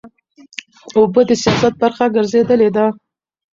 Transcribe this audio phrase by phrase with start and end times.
[0.97, 2.85] اوبه د سیاست برخه ګرځېدلې ده.